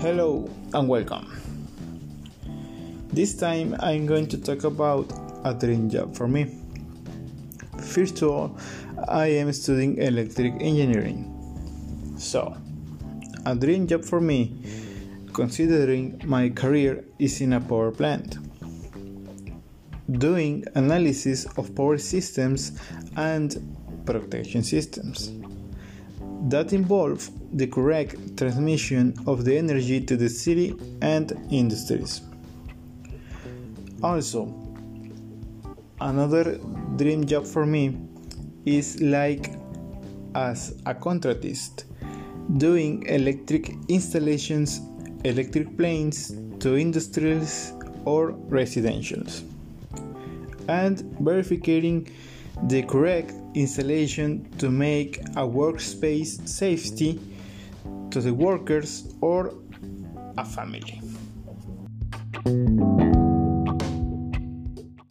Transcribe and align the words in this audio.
Hello 0.00 0.48
and 0.72 0.88
welcome. 0.88 1.30
This 3.12 3.36
time 3.36 3.76
I'm 3.80 4.06
going 4.06 4.28
to 4.28 4.38
talk 4.38 4.64
about 4.64 5.12
a 5.44 5.52
dream 5.52 5.90
job 5.90 6.16
for 6.16 6.26
me. 6.26 6.56
First 7.82 8.22
of 8.22 8.30
all, 8.30 8.58
I 9.08 9.26
am 9.26 9.52
studying 9.52 9.98
electric 9.98 10.54
engineering. 10.54 12.14
So, 12.16 12.56
a 13.44 13.54
dream 13.54 13.86
job 13.86 14.06
for 14.06 14.22
me, 14.22 14.64
considering 15.34 16.22
my 16.24 16.48
career 16.48 17.04
is 17.18 17.42
in 17.42 17.52
a 17.52 17.60
power 17.60 17.90
plant, 17.90 18.38
doing 20.18 20.64
analysis 20.76 21.44
of 21.58 21.74
power 21.74 21.98
systems 21.98 22.72
and 23.16 23.76
protection 24.06 24.62
systems 24.62 25.30
that 26.48 26.72
involve 26.72 27.30
the 27.56 27.66
correct 27.66 28.36
transmission 28.36 29.14
of 29.26 29.44
the 29.44 29.56
energy 29.56 30.00
to 30.00 30.16
the 30.16 30.28
city 30.28 30.74
and 31.02 31.32
industries. 31.50 32.22
Also, 34.02 34.54
another 36.00 36.58
dream 36.96 37.26
job 37.26 37.46
for 37.46 37.66
me 37.66 37.96
is 38.64 39.00
like 39.00 39.52
as 40.34 40.80
a 40.86 40.94
contractist 40.94 41.84
doing 42.56 43.06
electric 43.06 43.74
installations, 43.88 44.80
electric 45.24 45.76
planes 45.76 46.34
to 46.58 46.76
industries 46.76 47.72
or 48.04 48.32
residentials, 48.48 49.42
and 50.68 51.00
verifying 51.20 52.08
the 52.64 52.82
correct 52.82 53.32
installation 53.54 54.50
to 54.58 54.70
make 54.70 55.20
a 55.36 55.46
workspace 55.46 56.46
safety 56.48 57.20
to 58.10 58.20
the 58.20 58.32
workers 58.32 59.14
or 59.20 59.54
a 60.36 60.44
family. 60.44 61.00